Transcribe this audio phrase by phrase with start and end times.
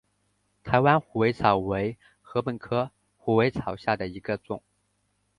[0.63, 4.63] 台湾虎尾草为禾本科虎尾草下的一个种。